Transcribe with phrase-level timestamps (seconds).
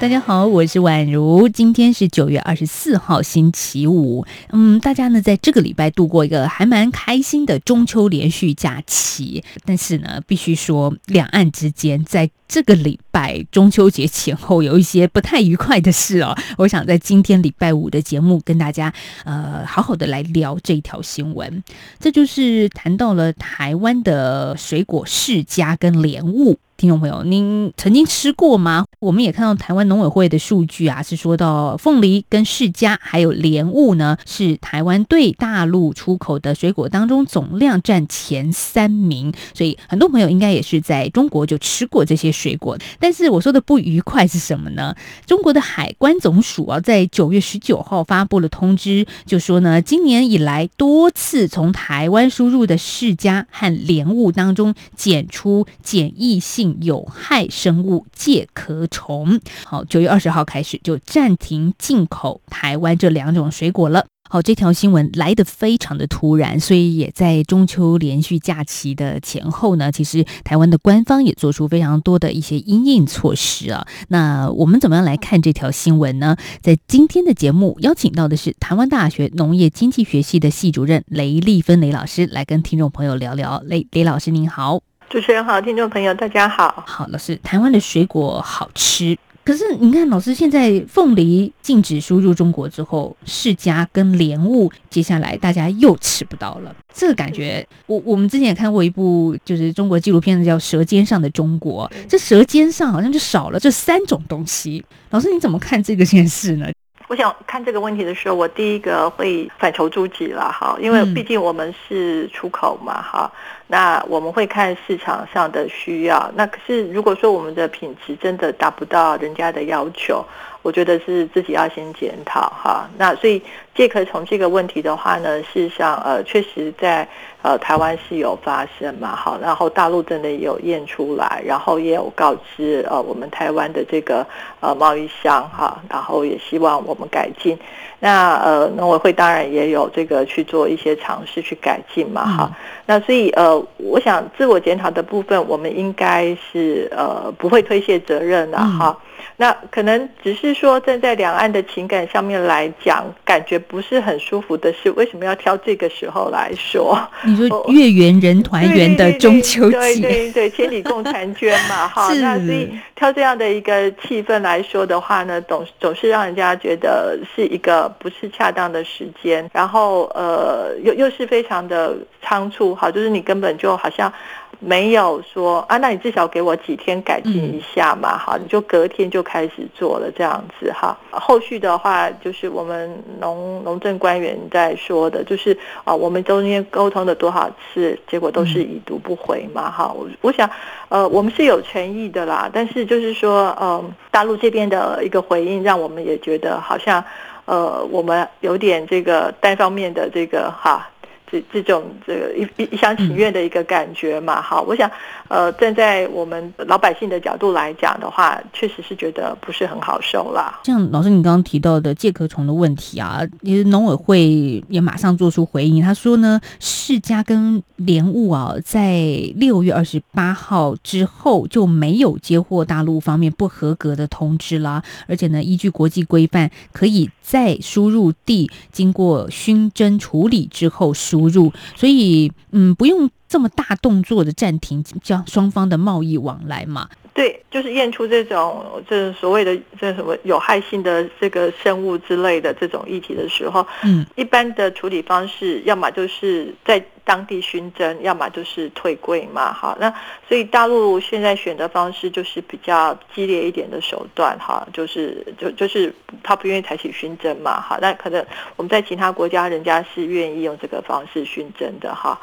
[0.00, 1.48] 大家好，我是宛如。
[1.48, 4.24] 今天是九月二十四号，星期五。
[4.52, 9.42] 嗯，大家呢在这个礼拜度过一个还蛮开心的中秋连续假期。
[9.64, 16.32] 但是呢，必须说，两岸之间在这个礼拜中秋节前后有一些不太愉快的事哦。
[16.58, 18.94] 我想在今天礼拜五的节目跟大家
[19.24, 21.64] 呃好好的来聊这条新闻。
[21.98, 26.60] 这就是谈到了台湾的水果世家跟莲雾。
[26.78, 28.84] 听众朋友，您曾经吃过吗？
[29.00, 39.32] 我们也看到台湾农委会的数据啊，是说到凤梨跟释迦还有莲雾呢，是台湾对大陆出口的水果当中总量占前三名。
[39.54, 42.78] 所以很多朋友应该也是在中国就吃过这些水果。
[43.00, 44.94] 但是我说的不愉快是什么呢？
[45.26, 56.67] 中国的海关总署啊，在九月十九号发布了通知，就说呢，今年以来多次从台湾输入的释迦和莲雾当中检出检疫性。
[56.80, 64.04] 有害生物介壳虫，好，九月二十号开始就暂停进口台湾这两种水果了。
[64.30, 73.86] 好，这条新闻来得非常的突然，所以也在中秋连续假期的前后呢，其实台湾的官方也做出非常多的一些应应措施啊。
[74.08, 76.36] 那我们怎么样来看这条新闻呢？
[76.60, 83.62] 在今天的节目邀请到的是台湾大学农业经济学系的系主任雷丽芬雷老师，来跟听众朋友聊聊。
[83.64, 84.82] 雷雷老师您好。
[85.10, 86.84] 主持人好，听众朋友大家好。
[86.86, 96.76] 好，老师，台湾的水果好吃，可是你看，老师现在凤梨禁止输入中国之后，释迦跟莲雾，接下来大家又吃不到了。
[96.92, 104.84] 这个感觉，我我们之前也看过一部就是中国纪录片，叫《舌尖上的中国》，这舌尖上好像就少了这三种东西。
[105.08, 106.66] 老师你怎么看这个件事呢？
[107.08, 113.32] 我想看这个问题的时候，我第一个会反求诸己了哈，因为毕竟我们是出口嘛哈，
[113.66, 116.30] 那我们会看市场上的需要。
[116.34, 120.24] 那可是如果说我们的品质真的达不到人家的要求，
[120.62, 122.86] 我觉得是自己要先检讨哈。
[122.98, 123.42] 那所以
[123.74, 127.08] 借壳从这个问题的话呢，事实上呃，确实在。
[127.40, 129.14] 呃，台湾是有发生嘛？
[129.14, 134.26] 好，然后大陆真的也有验出来，然后也有告知呃，我们台湾的这个
[134.60, 137.56] 呃贸易商哈，然后也希望我们改进。
[138.00, 142.50] 那呃，农委会当然也有这个去做一些尝试去改进嘛，哈。
[142.86, 148.96] 那所以呃，我想自我检讨的部分，我们应该是呃不会推卸责任的哈。
[149.40, 156.98] 那可能只是说站在两岸的情感上面来讲，感觉不是很舒服的是，为什么要挑这个时候来说？
[157.22, 162.12] 你说月圆人团圆的中秋节，对对对，千里共婵娟嘛， 哈。
[162.14, 174.12] 那所以挑这样的一个气氛来说的话呢，总总是让人家觉得是一个不是恰当的时间，然后呃，又又是非常的仓促，好，就是你根本就好像。
[174.60, 180.98] 没有说啊，那你至少给我几天改进一下嘛，好，你就隔天就开始做了这样子哈。
[181.10, 189.92] 后续的话就是我们农农政官员在说的，就是啊，我们中间沟通了多少次，结果都是已读不回嘛，哈。
[189.94, 190.50] 我我想，
[190.88, 197.02] 呃，我们是有诚意的啦，但是就是说，嗯，大陆这边的一个回应，让我们也觉得好像，
[197.44, 200.88] 呃，我们有点这个单方面的这个哈。
[201.30, 204.90] 这这种这个一一一厢情愿的一个感觉嘛，好，我想，
[205.28, 210.60] 呃，站在我们老百姓的角度来讲的话，确实是觉得不是很好受啦。
[210.64, 219.02] 像老师你刚刚提到的介壳虫的问题啊，其实农委会也马上做出回应，他说呢，世家跟莲雾啊，在
[219.36, 231.17] 六月二十八号之后就没有接获大陆方面不合格的通知啦，而且呢，依据国际规范，可以在输入地经过熏蒸处理之后输。
[231.18, 236.88] 输入，所以嗯，不用这么大动作的暂停将双方的贸易往来嘛。
[237.14, 249.52] 对，就是验出这种这所谓的这什么有害性的这个生物之类的这种议题的时候，嗯，一般的处理方式，要么就是在当地熏蒸，要么就是退柜嘛。
[249.52, 249.92] 好，那
[250.28, 255.92] 所以大陆现在选的方式就是比较激烈一点的手段，哈，就是就就是
[256.22, 257.60] 他不愿意采取熏蒸嘛。
[257.60, 258.24] 哈，那可能
[258.54, 262.16] 我们在其他国家，人家是愿意用这个方式熏蒸的，哈。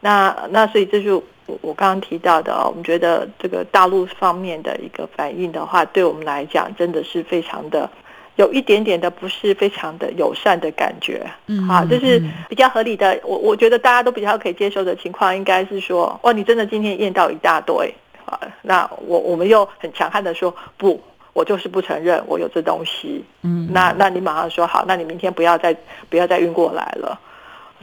[0.00, 7.88] 那那所以这就我我刚刚提到的哦，我们觉得这个大陆方面的一个反应的话，对我们来讲真的是非常的
[8.36, 17.94] 有一点点的不是非常的友善的感觉，嗯，啊，就是比较合理的，我我觉得大家都比较可以接受的情况，应该是说，哇，你真的今天验到一大堆
[18.24, 21.00] 啊，那我我们又很强悍的说不。
[21.32, 23.22] 我就是不承认我有这东西。
[23.42, 25.76] 嗯，那那你马上说好，那你明天不要再
[26.08, 27.20] 不要再运过来了。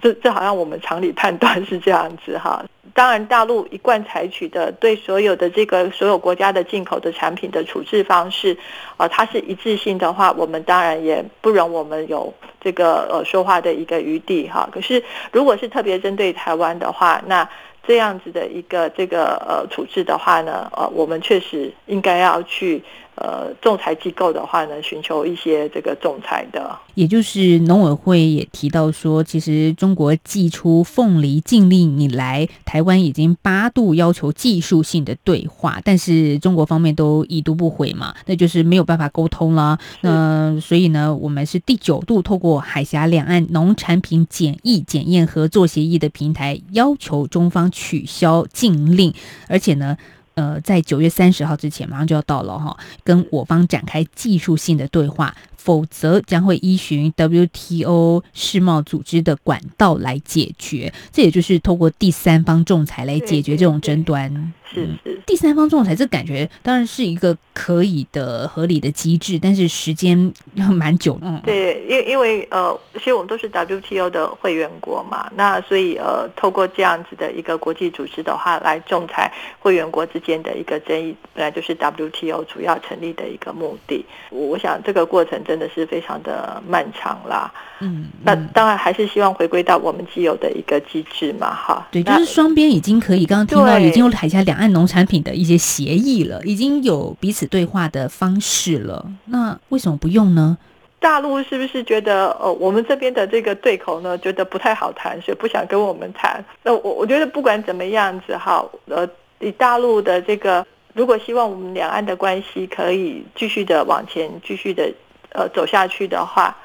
[0.04, 2.62] 这这好像我们常理判断是这样子哈。
[2.94, 8.56] 当然，大陆一贯采取的对所有的这个所有国家的进口的产品的处置方式，
[8.98, 14.68] 呃，它是一致性的话，我们当然也不容我们有这个呃说话的一个余地哈。
[14.72, 15.02] 可是，
[15.32, 17.50] 如果是特别针对台湾的话，那
[17.88, 22.84] 这样子的一个这个呃处置的话呢，呃，我们确实应该要去。
[23.16, 39.78] 呃，仲裁机构的话呢，寻求一些这个仲裁的，也就是农委会也提到说，其实中国寄出凤梨禁令以来，台湾已经八度要求技术性的对话，但是中国方面都已读不回嘛，那就是没有办法沟通了。
[40.02, 49.14] 那所以呢，我们是第九度透过海峡两岸农产品检疫检验合作协议的平台，要求中方取消禁令，
[49.48, 49.96] 而且呢。
[50.36, 60.94] 呃，在九月三十号之前，马上就要到了哈，跟我方展开技术性的对话，否则将会依循 WTO 世贸组织的管道来解决。
[61.10, 64.54] 这也就是透过第三方仲裁来解决这种争端。
[64.66, 71.18] 是是，第三方仲裁这感觉当然是一个可以的合理的机制，但是时间要蛮久。
[71.22, 84.04] 嗯，对，因因为呃，其实我们都是 WTO 的会员国嘛，那所以呃，透过这样子的一个国际组织的话来仲裁会员国之间的一个争议，本来就是 WTO 主要成立的一个目的。
[84.32, 87.50] 我想这个过程真的是非常的漫长啦。
[87.80, 91.88] 嗯，那当然还是希望回归到我们既有的一个机制嘛，哈。
[91.90, 94.74] 对，就是双边已经可以，刚刚听到已经有海峡两岸。
[94.74, 99.06] 农产品的一些协议了，已经有彼此对话的方式了。
[99.26, 100.58] 那为什么不用呢？
[101.00, 106.44] 大陆是不是觉得呃，我们这边的这个对口呢，觉得不太好谈，所以不想跟我们谈？
[106.64, 109.08] 那我我觉得不管怎么样子哈，呃，
[109.40, 114.92] 以大陆的这个，如果希望我们两岸的关系可以继续的往前，继续的
[115.34, 116.56] 呃走下去的话。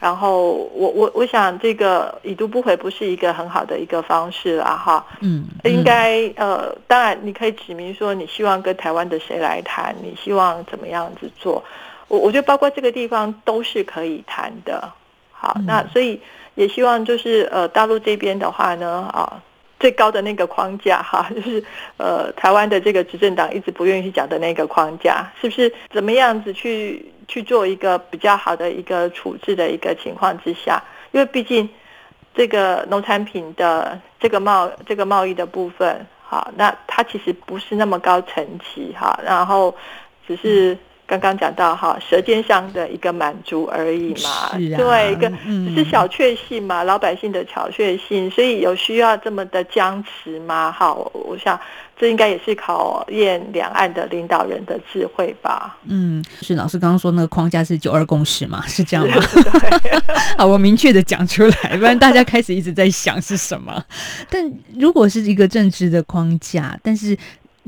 [0.00, 11.64] 然后我我我想这个已读不回不是一个很好的一个方式了哈，嗯，应该呃，当然你可以指明说你希望跟台湾的谁来谈，你希望怎么样子做，
[12.06, 14.88] 我我觉得包括这个地方都是可以谈的，
[15.32, 16.20] 好，那所以
[16.54, 19.42] 也希望就是呃大陆这边的话呢啊。
[19.80, 21.62] 最高的那个框架哈， 就是
[21.96, 30.82] 呃台湾的这个执政党一直不愿意去讲的那个框架，是不是怎么样子去去做一个比较好的一个处置的一个情况之下？
[31.12, 31.68] 因为毕竟
[32.34, 39.74] 这个农产品的这个贸这个贸易的部分，哈，那它其实不是那么高层级哈，然后
[40.26, 40.76] 只是。
[41.08, 50.70] 刚刚讲到哈，舌尖上的一个满足而已嘛，对，一个只是小确幸嘛，老百姓的小确幸，所以有需要这么的僵持吗？
[50.70, 51.58] 好，我想
[51.98, 55.78] 这应该也是考验两岸的领导人的智慧吧。
[55.86, 58.62] 嗯，是老师刚刚说那个框架是九二共识嘛？
[58.68, 59.16] 是这样吗？
[60.36, 63.82] 好，我明确的讲出来，不然大家开始一直在想是什么。
[64.28, 64.44] 但
[64.78, 67.16] 如果是一个政治的框架，但是。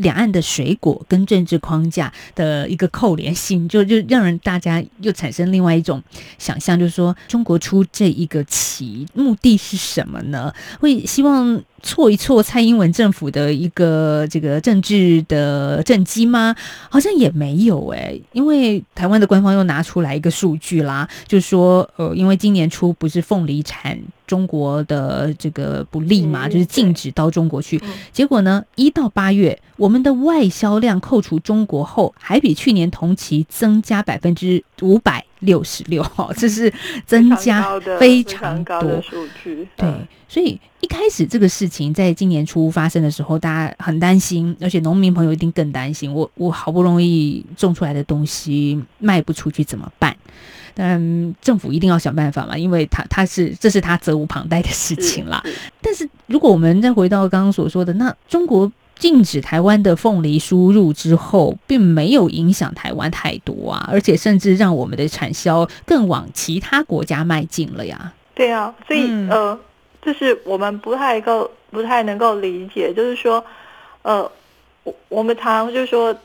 [0.01, 6.03] 两岸的水果跟政治框架的一个扣连性， 就就让人大家又产生另外一种
[6.39, 10.53] 想象，就是说中国出这一个旗，目的是什么呢？
[10.81, 11.63] 会希望。
[11.83, 16.55] 错一错蔡英文政府的一个这个政治的政绩吗？
[16.89, 27.81] 好像也没有哎，因为台湾的官方又拿出来一个数据啦，就是说呃，因为今年初不是凤梨产中国的这个不利嘛，就是禁止到中国去，
[28.13, 36.73] 结果呢，一到八月我们的外销量扣除中国后，还比去年同期增加百分之五百六十六，哈， 这是
[37.05, 39.89] 增加非常高的数据，对，
[40.29, 40.59] 所以。
[40.81, 46.11] 一开始这个事情在今年初发生的时候，大家很担心，而且农民朋友一定更担心。
[46.11, 50.17] 我我好不容易种出来的东西卖不出去怎么办？
[50.73, 55.45] 但政府一定要想办法嘛，因为他他是这是他责无旁贷的事情啦。
[55.83, 68.13] 但是如果我们再回到刚刚所说的，那中国禁止台湾的凤梨输入之后，并没有影响台湾太多啊，而且甚至让我们的产销更往其他国家迈进了呀。
[68.35, 69.59] 对啊，所以呃。
[70.03, 73.45] 就是我们不太够、不太能够理解，就是说，
[74.01, 74.23] 呃，
[74.83, 76.17] 我我们常常就是说，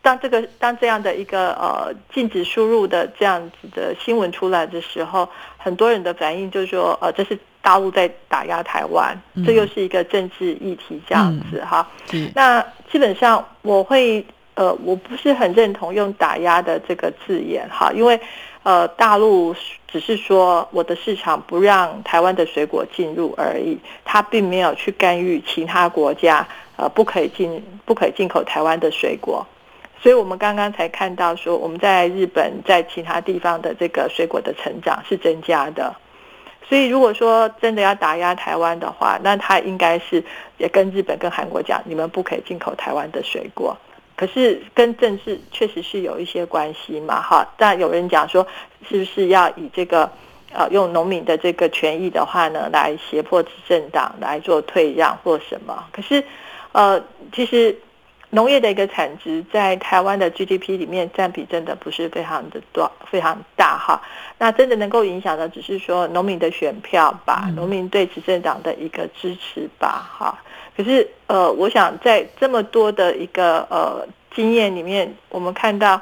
[0.00, 11.84] 当这个当这样的一个呃禁止输入的这样子的新闻出来的时候，很多人的反应就是说，呃，这是大陆在打压台湾，这又是一个政治议题这样子哈。
[12.32, 18.20] 那基本上我会呃，我不是很认同用打压的这个字眼哈，因为。
[18.66, 19.54] 呃，大陆
[19.86, 26.44] 只是说我的市场不让台湾的水果进入而已，它并没有去干预其他国家，
[26.74, 29.46] 呃，不可以进不可以进口台湾的水果。
[30.02, 35.94] 所以我们刚刚才看到说，我们在日本在其他地方的这个水果的成长是增加的。
[36.68, 40.24] 所以如果说真的要打压台湾的话，那他应该是
[40.58, 43.76] 也跟日本跟韩国讲，你们不可以进口台湾的水果。
[44.16, 47.46] 可是跟政治确实是有一些关系嘛，哈。
[47.56, 48.46] 但有人讲说，
[48.88, 50.10] 是不是要以这个
[50.52, 55.84] 呃用农民的这个权益的话呢，来胁迫执政党来做退让或什么？
[55.92, 56.24] 可是
[56.72, 57.00] 呃，
[57.32, 57.78] 其实。
[58.36, 64.02] 农业的一个产值在台湾的 GDP 里面占比真的不是非常的多，非常大哈。
[64.36, 70.38] 那真的能够影响的，只是说农民的选票吧，农民对执政党的一个支持吧，哈。
[70.76, 75.98] 可是呃，我想在这么多的一个呃经验里面，我们看到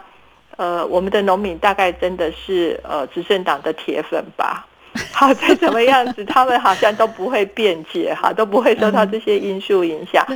[0.56, 4.66] 呃我们的农民大概真的是呃执政党的铁粉吧。
[5.14, 10.26] 好，再怎么样子，他们好像都不会辩解，哈，都不会受到这些因素影响。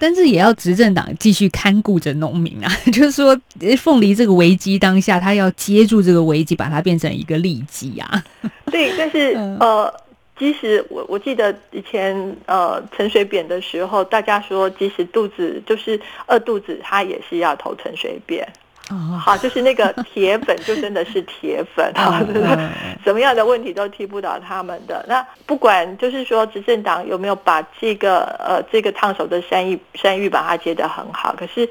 [0.00, 3.38] 但是也要执政党继续看顾着农民啊， 就是说，
[3.78, 8.24] 凤梨这个危机当下，他要接住这个危机，把它变成一个利基啊。
[8.72, 9.92] 对，但是呃，
[10.36, 18.46] 即使我我记得以前呃陈水扁的时候，大家说，即使肚子就是饿肚子，他也是要投陈水扁。
[18.90, 22.20] 哦，好，就是那个铁粉，就真的是铁粉啊，
[23.02, 25.02] 什么样的问题都踢不倒他们的。
[25.08, 31.66] 那不管就是说执政党有没有把这个呃这个烫手的山芋山芋把它接得很好，可是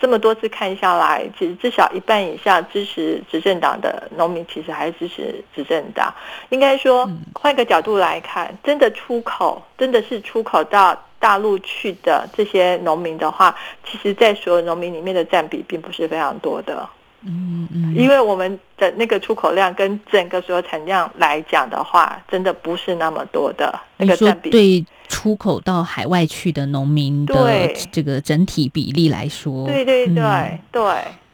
[0.00, 6.12] 这么多次看下来，其实至少一半以下支持执政党的农民，其实还是支持执政党。
[6.48, 11.00] 应该说，换个角度来看，真的出口真的是出口到。
[11.18, 13.54] 大陆去的这些农民的话，
[13.84, 16.88] 其实，在所有农民里面的占比并不是非常多的。
[17.22, 24.50] 嗯嗯，因为我们的那个出口量跟整个所有产量来讲的话，真的不是那么多的那个占比。
[24.50, 30.82] 对出口到海外去的农民的这个整体比例来说，对对对对，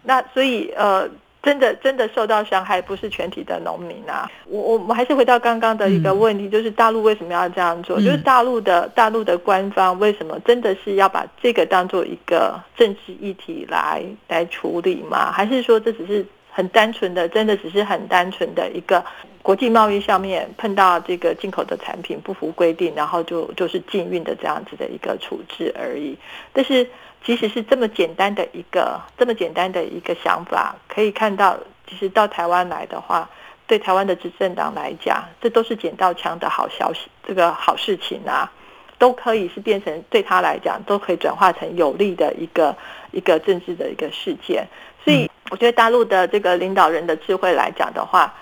[0.05, 1.09] 那所以呃。
[1.43, 4.31] 真的真的受到伤害，不是全体的农民啊！
[4.47, 8.01] 我我我还是回到刚刚的一个问题，就是大陆为什么要这样做？
[8.01, 15.33] 就是大陆的大陆的官方为什么真的是要把这个当做一个政治议题来来处理吗？
[15.33, 19.05] 还是说这只是很单纯的，真的只是很单纯的一个
[19.43, 26.17] 国际贸易上面碰到这个进口的产品不符规定，然后就就是禁运的这样子的一个处置而已？
[26.53, 26.89] 但是。
[27.25, 31.57] 即使是这么简单的一个这么简单的一个想法，可以看到，
[31.88, 33.29] 其实到台湾来的话，
[33.67, 38.50] 对台湾的执政党来讲，这都是捡到枪的好消息，这个好事情啊，
[38.99, 42.76] 都可以是变成对他来讲，都可以转化成有利的一个
[43.12, 44.67] 一个政治的一个事件。
[45.05, 48.35] 所以，我觉得大陆的这个领导人的智慧来讲的话。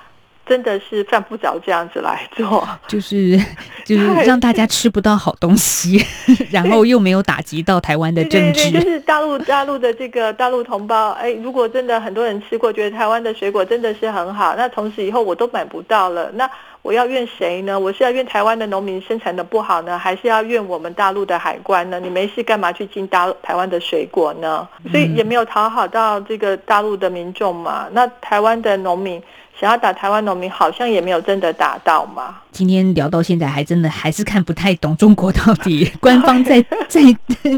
[0.50, 3.38] 真的是犯不着这样子来做，就是
[3.86, 6.04] 就是让大家吃不到好东西，
[6.50, 8.68] 然后又没有打击到台湾的政治。
[8.72, 16.28] 就是大陆大陆的这个大陆同胞，哎，如果真的很多人吃过，觉得台湾的水果真的是很好，那从此以后我都买不到了。
[16.34, 16.50] 那
[16.82, 17.78] 我要怨谁呢？
[17.78, 22.00] 我是要怨台湾的农民生产的不好呢，还是要怨我们大陆的海关呢？
[22.00, 24.66] 你没事干嘛去进大台湾的水果呢？
[24.90, 27.86] 所以也没有讨好到这个大陆的民众嘛。
[27.92, 29.22] 那台湾的农民。
[29.60, 32.36] 想要打台湾农民，好像也没有真的打到嘛。
[32.50, 37.02] 今天聊到现在，还真的还是看不太懂中国到底官方在 在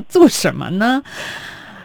[0.09, 1.01] 做什么呢？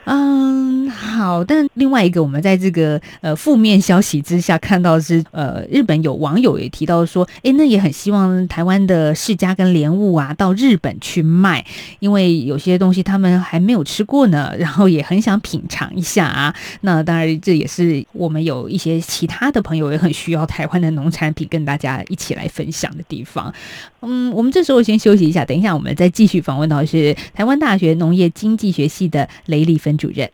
[0.10, 1.44] 嗯，好。
[1.44, 11.66] 但另外一个，我们在这个呃负面消息之下看到是，呃，日本有网友也提到说，哎，那也很希望台湾的世家跟莲雾啊到日本去卖，
[12.00, 16.56] 因为有些东西他们还没有吃过呢，然后也很想品尝一下啊。
[16.82, 23.54] 那当然，这也是我们有一些其他的朋友也很需要台湾的农产品跟大家一起来分享的地方。
[24.02, 30.30] 嗯，我们这时候先休息一下，等一下我们再继续访问到是台湾大学农业经济学系的雷丽芬主任。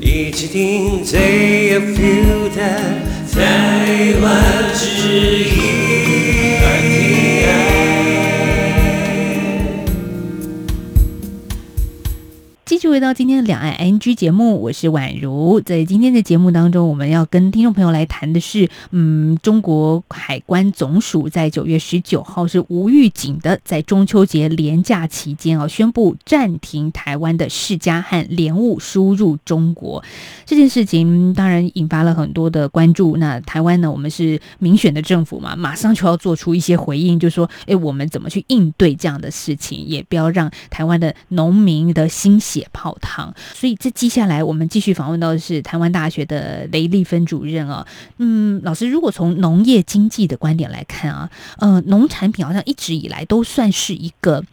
[0.00, 1.04] 一起听
[3.32, 5.68] 台湾之音。
[12.90, 15.60] 回到今天的两岸 NG 节目，我是宛如。
[15.60, 30.02] 在今天的节目当中，我们要跟听众朋友来谈的是，嗯，中国海关总署在九月十九号是无预警的，在中秋节连假期间啊，宣布暂停台湾的世家和莲雾输入中国
[30.46, 33.18] 这件事情，当然引发了很多的关注。
[33.18, 42.66] 那台湾呢，我们是民选的政府嘛，马上就要做出一些回应，就说，哎，我们怎么去应对这样的事情，也不要让台湾的农民的心血。
[42.78, 47.84] 泡汤，所以这接下来我们继续访问到的是台湾大学的雷丽芬主任啊。
[48.18, 54.44] 嗯，老师，如果从农业经济的观点来看啊，呃，农产品好像一直以来都算是一个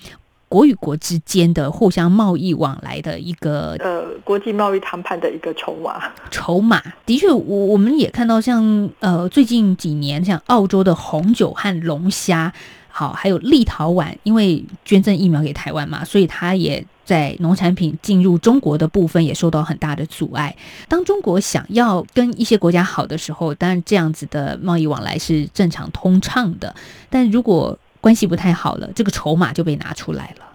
[0.49, 6.11] 国与国之间的互相贸易往来的一个呃国际贸易谈判的一个筹码。
[6.31, 12.53] 筹码的确，我我们也看到，像呃最近几年，像澳洲的红酒和龙虾，
[12.97, 20.55] 好，还有立陶宛，因为捐赠疫苗给台湾嘛，所以它也在农产品进入中国的部分也受到很大的阻碍。
[20.87, 26.73] 当中国想要跟一些国家好的时候，当然这样子的贸易往来是正常通畅的，
[27.09, 30.45] 但如果关系不太好了，这个筹码就被拿出来了。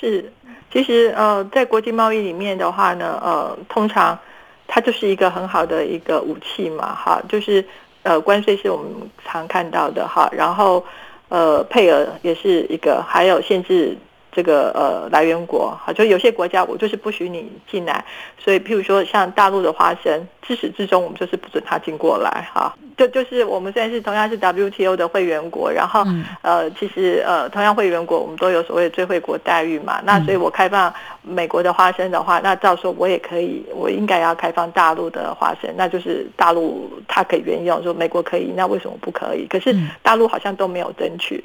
[0.00, 0.32] 是，
[0.72, 4.18] 其实呃，在国际贸易里面的话呢，呃，通常
[4.66, 7.62] 它就是一个很好的一个武器嘛，哈，就是
[8.04, 8.86] 呃，关税是我们
[9.22, 10.82] 常看到的哈，然后
[11.30, 13.96] 呃，配额也是一个，还有限制。
[14.32, 18.04] 这个呃来源国，好，就有些国家我就是不许你进来，
[18.38, 26.04] 所以譬如说像大陆的花生，自始至终我们就是不准它进过来，哈，就就是我们虽然是同样是 WTO 的会员国，然后
[26.42, 39.46] 呃其实呃同样会员国我们都有所谓的最惠国待遇嘛，那所以我开放美国的花生的话，那照说我也可以，我应该要开放大陆的花生，那就是大陆它可以原用，说美国可以，那为什么不可以？
[39.48, 41.42] 可是大陆好像都没有争取。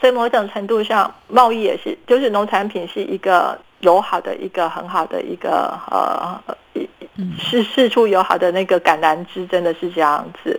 [0.00, 6.40] 所以某种程度上，贸易也是，就是农产品是一个友好的一个很好的一个呃，
[7.38, 10.58] 是四处友好的那个橄榄枝，真的是这样子。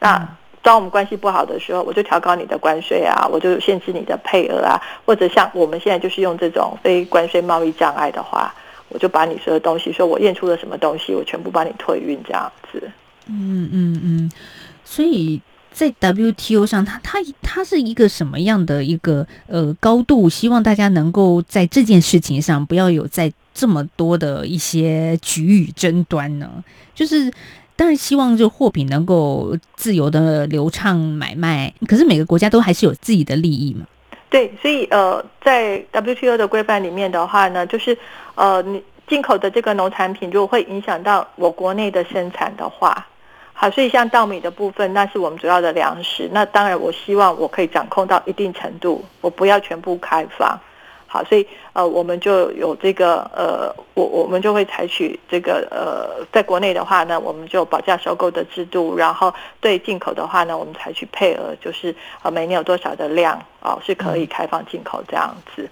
[0.00, 0.28] 那
[0.60, 8.54] 当我们关系不好的时候，我就调高你的关税啊，我就限制你的配额啊，或者像我们现在就是用这种非关税贸易障碍的话，
[8.90, 12.90] 我就把你说的东西，说我验出了什么东西，我全部帮你退运这样子。
[13.28, 14.30] 嗯嗯嗯，
[14.84, 15.40] 所以。
[15.74, 20.30] 在 WTO 上，它它它是一个什么样的一个呃高度？
[20.30, 26.48] 希望大家能够在这件事情上不要有在这么多的一些局域争端呢？
[26.94, 27.28] 就是
[27.74, 33.84] 当然希望就货品能够自由的流畅买卖，可是每个国家都还是有自己的利益嘛。
[34.30, 37.98] 对，所以呃，在 WTO 的规范里面的话呢，就是
[38.36, 43.04] 呃，你进口的这个农产品如果会影响到我国内的生产的话。
[43.56, 46.28] 好，所以像稻米的部分，那是我们主要的粮食。
[46.32, 50.58] 那当然，我希望我可以掌控到一定程度，我不要全部开放。
[51.06, 58.96] 好，所以呃，我们就有这个呃，我我们就会采取这个呃，在国内的话呢，我们就保价收购的制度。
[58.96, 65.70] 然后对进口的话呢，我们采取配额，就是呃，每年有多少的量哦，是可以开放进口这样子。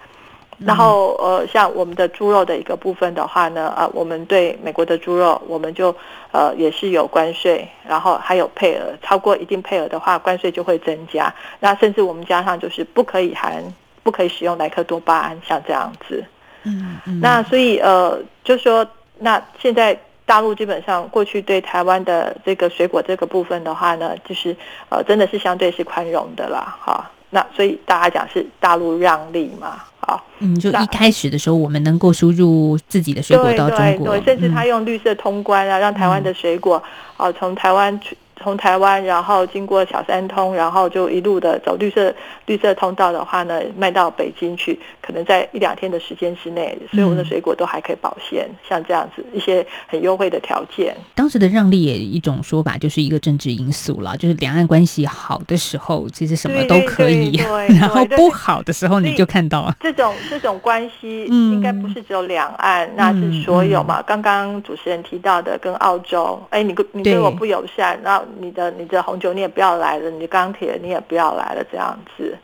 [0.66, 5.94] 然后呃，像我们的猪肉的一个部分的话呢，呃，我们对美国的猪肉，我们就
[6.30, 11.34] 呃也是有关税，然后还有配额，超过一定配额的话，关税就会增加。
[11.60, 13.62] 那甚至我们加上就是不可以含，
[14.02, 16.24] 不可以使用莱克多巴胺，像这样子。
[16.64, 17.20] 嗯嗯。
[17.20, 18.86] 那所以呃，就说
[19.18, 24.56] 那现在大陆基本上过去对台湾的这个水果这个部分的话呢，就是
[24.88, 27.10] 呃真的是相对是宽容的啦，哈。
[27.34, 29.76] 那所以大家讲是大陆让利嘛。
[30.04, 36.82] 好，嗯，就一开始的时候，我们能够输入自己的水果到中国，甚至他用绿色通关啊，让台湾的水果
[37.16, 38.00] 啊从台湾
[38.36, 42.12] 从台湾，然后经过小三通，然后就一路的走绿色
[42.46, 44.76] 绿色通道的话呢，卖到北京去，
[45.12, 48.48] 可能在一两天的时间之内，所有的水果都还可以保鲜。
[48.66, 57.36] 像这样子一些很优惠的条件，当时的让利也一种说法，就是一个政治因素了，就是两岸关系好的时候，其实什么都可以；
[57.78, 64.00] 然后不好的时候，你就看到这种这种关系，应该不是只有两岸，那是所有嘛。
[64.00, 68.24] 刚刚主持人提到的跟澳洲，哎，你你对我不友善，然后。
[68.38, 72.36] 你的你的红酒你也不要来了，你的钢铁你也不要来了，这样子，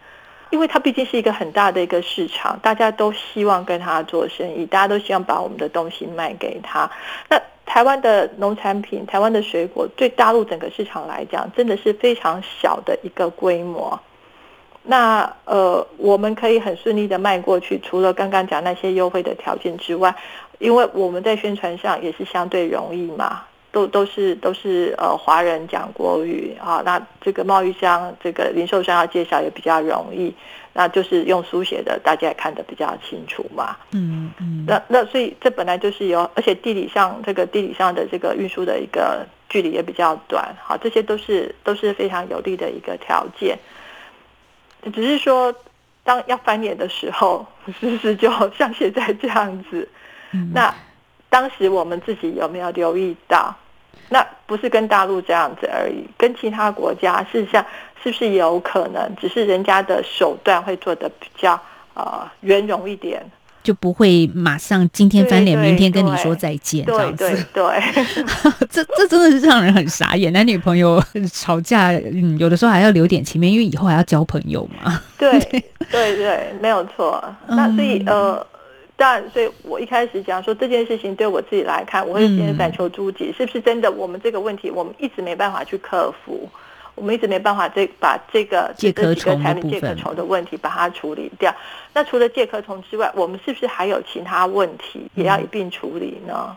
[0.51, 6.91] 因为它毕竟是一个很大的一个市场，大家都希望跟他做生意，大家都希望把我们的东西卖给他。
[7.29, 14.01] 那台湾的农产品、台湾的水果，对大陆整个市场来讲，真的是非常小的一个规模。
[14.83, 20.15] 那呃，我们可以很顺利的卖过去，除了刚刚讲那些优惠的条件之外，
[20.59, 23.43] 因为我们在宣传上也是相对容易嘛。
[23.79, 30.35] 都都是都是呃华人讲国语啊，那这个贸易商、这个零售商要介绍也比较容易，
[30.73, 33.77] 那就是用书写的，大家也看得比较清楚嘛。
[33.93, 34.65] 嗯嗯。
[34.67, 43.57] 那那所以这本来就是有，而且地理上这个地理上的这个运输的一个距离也比较短，好，这些都是都是非常有利的一个条件。
[44.93, 45.55] 只是说，
[46.03, 47.47] 当要翻脸的时候，
[47.79, 49.89] 是不是就像现在这样子？
[50.53, 50.75] 那。
[51.31, 53.55] 当时我们自己有没有留意到？
[54.09, 57.65] 那不是跟大陆这样子而已，跟其他国家事实上
[58.03, 59.15] 是不是有可能？
[59.21, 61.61] 只是人家的手段会做的比较
[61.95, 63.23] 呃圆融一点，
[63.63, 67.47] 就不会马上今天翻脸，明天跟你说再见这对样子。
[67.53, 68.05] 对对，
[68.71, 70.33] 这这真的是让人很傻眼。
[70.33, 75.03] 男女朋友吵架，嗯，有的时候还要留点情面，因为以后还要交朋友嘛。
[75.19, 75.39] 对
[75.91, 77.23] 对对，没有错。
[77.49, 78.47] 那所以嗯呃，
[78.99, 86.51] 当然，所以我一开始讲说这件事情对我自己来看，我会先嗯反求诸己，是不是真的我们这个问题我们一直没办法去克服，
[86.97, 91.55] 我们一直没办法这把这个这几个虫产品部分介壳虫的问题把它处理掉。
[91.95, 96.35] 那除了介壳虫之外，我们是不是还有其他问题也要一并处理呢？
[96.35, 96.57] 嗯，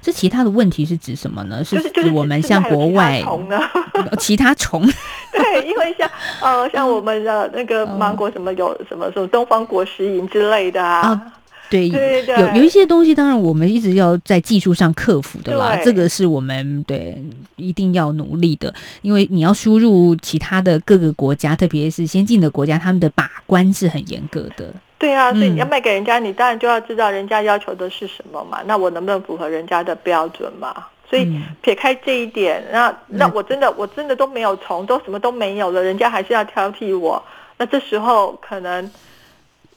[0.00, 1.62] 这其他的问题是指什么呢？
[1.64, 3.58] 就是是就是指我们像国外虫呢？
[3.92, 4.82] 呃 其他虫，
[5.32, 11.32] 对，因为像呃像我们的那个嗯芒果什么有什么什么东方果实蝇之类的啊啊
[11.70, 17.16] 对，对对有有一些东西，当然我们一直要在技术上克服的啦，这个是我们对
[17.56, 24.72] 一定要努力的，因为你要输入其他的各个国家，特别是先进的国家，他们的把关是很严格的。
[25.04, 30.86] 对啊，所以你要嗯卖给人家，你当然就要知道人家要求的是什么嘛，那我能不能符合人家的标准嘛？
[31.10, 37.22] 所以嗯撇开这一点，那那那我真的我真的都没有从，都什么都没有了，人家还是要挑剔我，
[37.58, 38.90] 那这时候可能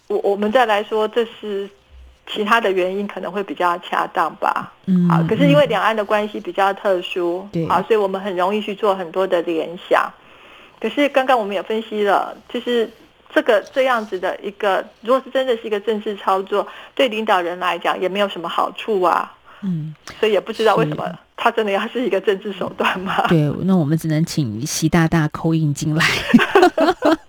[0.08, 1.70] 我我们再来说，这是
[2.26, 4.72] 其他的原因可能会比较恰当吧。
[4.86, 10.10] 嗯，好，可是因为嗯两岸的关系比较特殊，对好，所以我们很容易去做很多的联想。
[10.80, 12.90] 可是刚刚我们也分析了，就是
[13.34, 23.28] 这个这样子的一个，如果是真的是一个政治操作，对领导人来讲也没有什么好处啊，嗯，所以也不知道为什么他真的要是一个政治手段嘛。
[23.28, 26.06] 对，那我们只能请习大大扣印进来。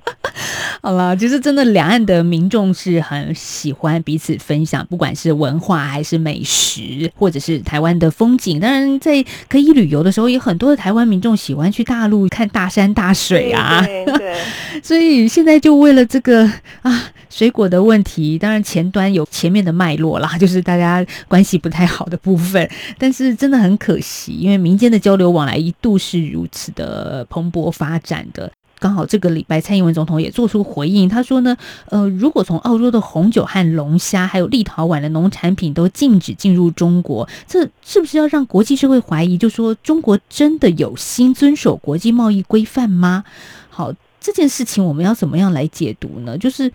[0.81, 8.61] 好了，其实真的两岸的民众是很喜欢彼此分享，不管是文化还是美食，或者是台湾的风景。
[8.61, 13.83] 当然，在可以旅游的时候，有很多的台湾民众喜欢去大陆看大山大水啊。
[13.85, 14.37] 对对对
[14.83, 16.45] 所以现在就为了这个
[16.83, 22.69] 啊水果的问题，当然前端有前面的脉络啦， 就是大家关系不太好的部分。
[22.97, 28.51] 但是真的很可惜，因为民间的交流往来一度是如此的蓬勃发展的。
[28.79, 43.25] 刚好这个礼拜，蔡英文总统也做出回应，他说呢，呃，如果从澳洲的红酒和龙虾，还有立陶宛的农产品都禁止进入中国，这是不是要让国际社会怀疑，就说中国真的有心遵守国际贸易规范吗？
[43.69, 46.37] 好，这件事情我们要怎么样来解读呢？
[46.39, 46.73] 就是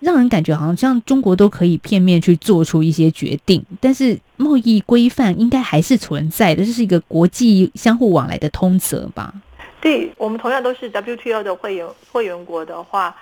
[0.00, 9.32] 让人感觉好像中国都可以片面去做出一些决定，但是贸易规范应该还是存在的，这是一个国际相互往来的通则吧？
[9.80, 13.14] 对，我们同样都是 WTO 的会员会员国的话，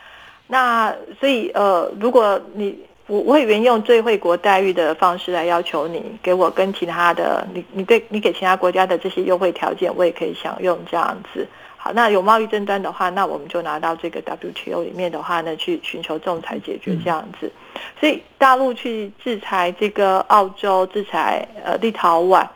[0.46, 11.46] 那所以呃，如果你我我会沿用最惠国待遇的方式来要求你给我跟其他的你你对你给其他国家的这些优惠条件，我也可以享用这样子。
[11.76, 17.52] 好，那有贸易争端的话，那我们就拿到这个 WTO 里面的话呢，去寻求仲裁解决这样子。
[18.00, 22.46] 所以大陆去制裁这个澳洲，制裁呃立陶宛，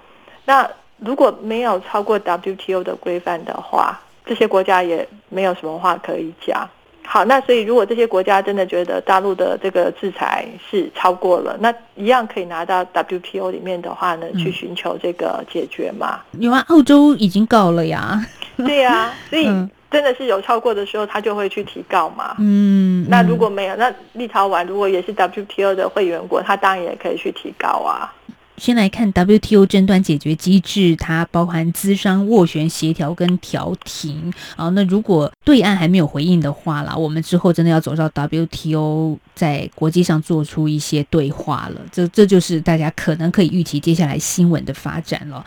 [0.46, 0.66] 那
[0.98, 6.68] 如果没有超过 WTO 的规范的话，这些国家也没有什么话可以讲。
[7.10, 16.20] 好，那所以如果这些国家真的觉得大陆的这个制裁是超过了，那一样可以拿到 WTO 里面的话呢，去寻求这个解决嘛。
[16.32, 18.20] 有啊，澳洲已经告了呀。
[18.58, 22.36] 对呀、 所以嗯真的是有超过的时候，他就会去提告嘛。
[22.40, 28.12] 嗯，那嗯如果没有，那立陶宛如果也是 WTO 的会员国，他当然也可以去提告啊。
[28.58, 34.32] 先来看 WTO 争端解决机制，它包含资商、斡旋、协调跟调停。
[34.56, 41.80] 啊，那如果对岸还没有回应的话啦，我们之后真的要走到 WTO 在国际上做出一些对话了。
[41.92, 45.44] 这这就是大家可能可以预期接下来新闻的发展了。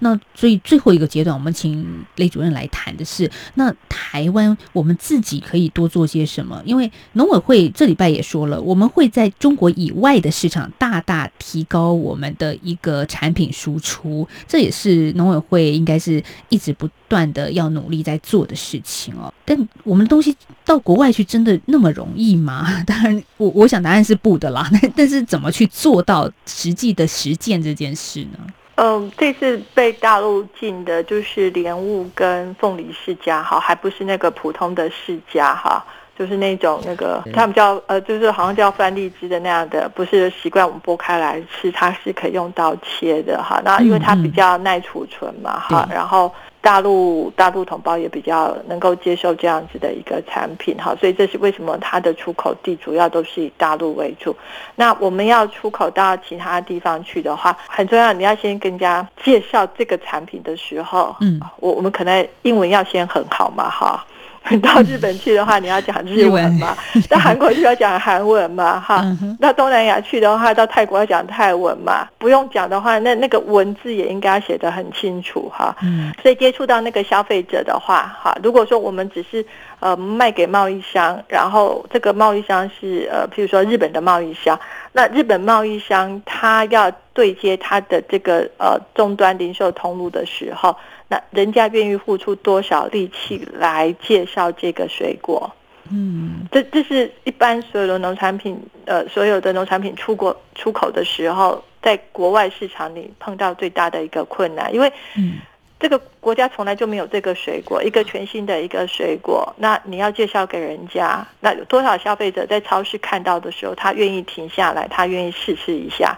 [0.00, 6.60] 那所以最后一个阶段，我们请雷主任来谈的是，那台湾我们自己可以多做些什么？
[6.64, 19.32] 因为农委会这礼拜也说了，我们会在中国以外的市场大大提高我们的一个产品输出，这也是农委会应该是一直不断的要努力在做的事情哦。
[19.44, 22.66] 但我们的东西到国外去真的那么容易吗？
[22.86, 24.68] 当然，我我想答案是不的啦。
[24.72, 28.38] 但 但是怎么去做到实际的实践这件事呢？
[28.76, 35.84] 嗯，这次被大陆禁的就是莲雾跟凤梨世家哈，还不是那个普通的世家哈，
[36.16, 43.60] 就是那种那个他们叫呃，就是好像叫番荔枝的那样的，不是习惯我们剥开来吃，它是可以用刀切的哈。
[43.64, 54.34] 那因为它比较耐储存嘛哈，然后大陆大陆同胞也比较能够接受这样子的一个产品哈，所以这是为什么它的出口地主要都是以大陆为主。
[54.76, 64.04] 那我们要出口到其他地方去的话，很重要，你要先跟人家介绍这个产品的时候，嗯，我我们可能英文要先很好嘛，哈。
[64.50, 66.76] 你 到日本去的话，你要讲日文嘛；
[67.08, 69.04] 到韩国去要讲韩文嘛，哈。
[69.40, 72.06] 到东南亚去的话，到泰国要讲泰文嘛。
[72.18, 75.74] 不用讲的话，那那个文字也应该写得很清楚，哈。
[75.82, 76.12] 嗯。
[76.22, 79.44] 所以接触到那个消费者的话，哈，如果说我们只是
[79.80, 84.58] 呃卖给贸易商，然后这个贸易商是呃，譬如说日本的贸易商，
[84.92, 90.76] 那日本贸易商他要对接他的这个呃终端零售通路的时候。
[91.08, 95.50] 那人家愿意付出多少力气来介绍这个水果？
[95.90, 104.90] 嗯，这这是一般所有的农产品，呃，所有的农产品出国出口的时候，在国外市场里碰到最大的一个困难，因为
[105.78, 116.16] 这个国家从来就没有这个水果，一个全新的一个水果，那你要介绍给人家，那有多少消费者在超市看到的时候，他愿意停下来，他愿意试吃一下，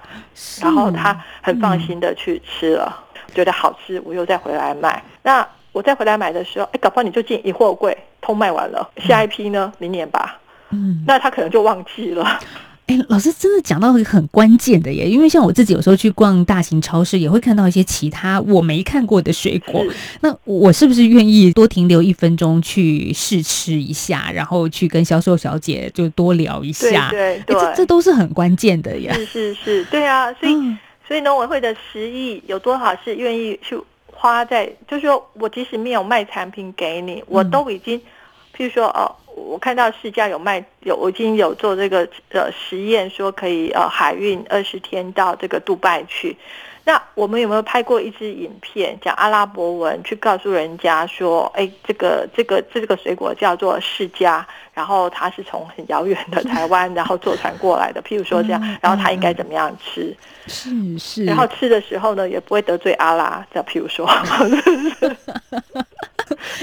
[0.62, 3.03] 然后他很放心的去吃了。
[3.34, 5.02] 觉得好吃，我又再回来买。
[5.22, 8.88] 那我再回来买的时候，哎，搞不好你就进一货柜，通卖完了。
[9.06, 10.40] 下一批呢，明年吧。
[10.70, 12.40] 嗯，那他可能就忘记了。
[12.86, 19.84] 哎，老师真的讲到一个很关键的耶，因为像我自己有时候去逛大型超市，也会看到一些其他我没看过的水果。
[20.20, 27.08] 那我是不是愿意多停留一分钟去试吃一下，然后去跟销售小姐就多聊一下？
[27.10, 29.12] 对对，这这都是很关键的呀。
[29.14, 30.54] 是是是，对啊，所以。
[31.07, 34.66] 所以农委会的十亿有多少是愿意去花在？
[34.88, 37.99] 就是说我即使没有卖产品给你，我都已经，
[38.57, 46.37] 譬如说哦，我看到市价有卖有，我已经有做这个呃实验，说可以呃海运二十天到这个杜拜去。
[46.85, 54.40] 那我们有没有拍过一支影片，讲阿拉伯文，去告诉人家说，哎，这个这个这个水果叫做释迦，
[54.72, 60.16] 然后它是从很遥远的台湾， 然后坐船过来的，譬如说这样，然后它应该怎么样吃？
[60.46, 61.25] 是是。
[61.25, 64.09] 然后吃的时候呢，也不会得罪阿拉，再譬如说。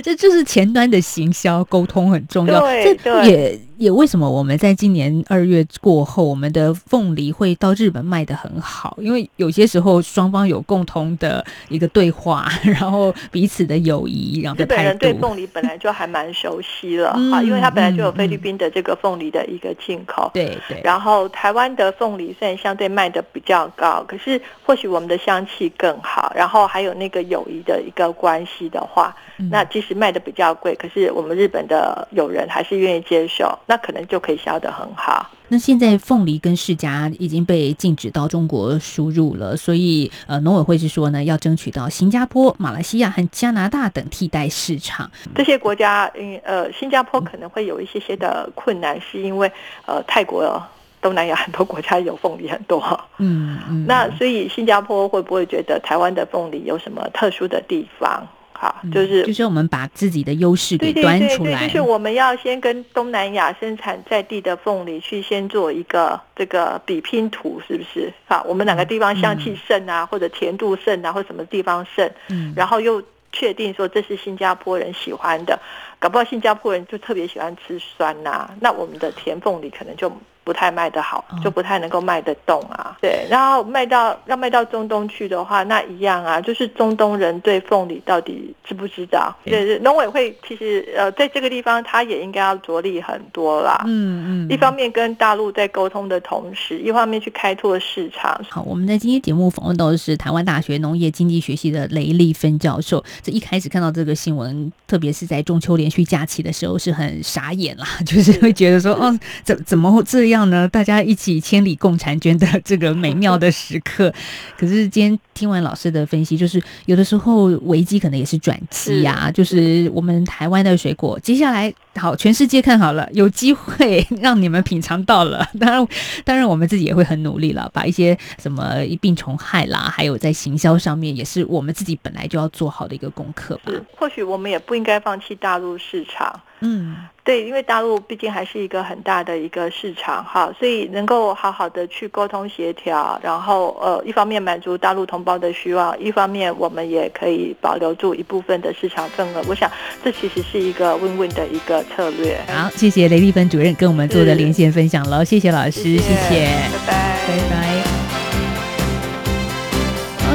[0.01, 2.59] 这就是前端的行销沟通很重要。
[2.61, 3.27] 对对。
[3.27, 8.95] 也也为什么我们在今年二月过后，我们的凤梨会到日本卖的很好？
[9.01, 20.31] 因为有些时候双方有共同的一个对话，然后彼此的友谊，然后日本人对凤梨本来就还蛮熟悉了哈，因为他本来就有菲律宾的这个凤梨的一个进口。
[20.33, 20.79] 对对。
[20.83, 29.13] 然后台湾的凤梨虽然相对卖的比较高，可是或许我们的香气更好，然后还有那个友谊的一个关系的话。
[29.49, 35.29] 那即使卖的比较贵，可是我们日本的友人还是愿意接受，那可能就可以销得很好。
[35.49, 45.11] 那现在凤梨跟释迦已经被禁止到中国输入了，所以呃，农委会是说呢，要争取到新加坡、马来西亚和加拿大等替代市场。
[45.35, 49.51] 这些国家，嗯呃，新加坡可能会有一些些的困难，是因为
[49.85, 50.59] 呃，泰国、
[51.01, 52.81] 东南亚很多国家有凤梨很多，
[53.19, 58.25] 嗯嗯，那所以新加坡会不会觉得台湾的凤梨有什么特殊的地方？
[58.53, 68.11] 好，就是就是我们把自己的优势给端出来，就是我们要先跟东南亚生产在地的凤梨去先做一个这个比拼图，是不是？
[68.25, 75.59] 好，我们哪个地方香气盛啊，或者甜度盛啊，或什么地方盛，嗯，然后又确定说这是新加坡人喜欢的，
[75.99, 80.11] 搞不好新加坡人就特别喜欢吃酸呐，那我们的甜凤梨可能就。
[80.43, 82.97] 不太卖得好，就不太能够卖得动啊。
[83.01, 89.35] 对，然后卖到要卖到中东去的话，那一样啊，就是中东人对凤梨到底知不知道？
[89.45, 93.81] 对，农委会其实呃，在这个地方，他也应该要着力很多啦。
[93.85, 98.39] 嗯嗯，一方面跟大陆在沟通的同时，一方面去开拓市场。
[98.49, 103.03] 好，我们在今天节目访问到的是台湾大学农业经济学系的雷丽芬教授。
[103.21, 110.32] 这一开始看到这个新闻，特别是在中秋连续假期的时候，是很傻眼啦，就是会觉得说， 哦，怎怎么会这样？
[110.33, 110.67] 样呢？
[110.67, 114.13] 大家一起千里共婵娟的这个美妙的时刻，
[114.57, 119.31] 可是今天听完老师的分析，就是有的时候危机可能也是转机呀。
[119.31, 125.47] 就是我们台湾的水果，接下来好，全世界看好了，有机会让你们品尝到了。
[125.59, 125.87] 当然，
[126.25, 133.71] 当然我们自己也会很努力了，把一些什么病虫害啦，还有在行销上面，也是我们自己本来就要做好的一个功课吧。
[133.97, 136.41] 或许我们也不应该放弃大陆市场。
[136.63, 136.95] 嗯。
[137.25, 149.41] 对，因为大陆毕竟还是一个很大的一个市场哈，所以能够好好的去沟通协调，然后呃，一方面满足大陆同胞的需要，一方面我们也可以保留住一部分的市场份额。
[149.47, 149.71] 我想
[150.03, 152.37] 这其实是一个 win-win 的一个策略。
[152.49, 156.47] 好，谢谢雷丽芬主任跟我们做的连线分享了，谢谢老师，谢谢，
[156.85, 157.92] 拜拜，拜拜。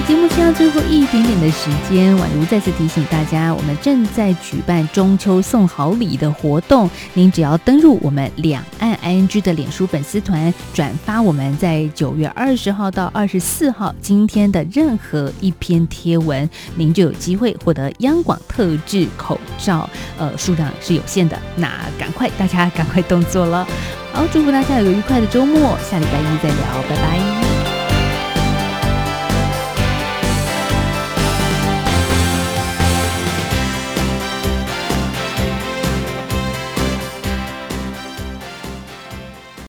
[0.09, 6.88] 节目剩下最后一点点的时间，宛如再次提醒大家，我们正在举办中秋送好礼的活动。
[7.12, 19.87] 您只要登入我们两岸 ING 的脸书粉丝团，转发我们在九月二十号到二十四号今天的任何一篇贴文，您就有机会获得央广特制口罩。
[20.16, 23.68] 呃，数量是有限的，那赶快大家赶快动作了。
[24.14, 27.58] 好，祝福大家有个愉快的周末，下礼拜一再聊，拜拜。